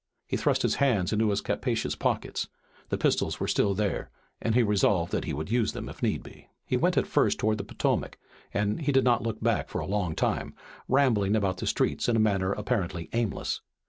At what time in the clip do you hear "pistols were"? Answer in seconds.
2.97-3.47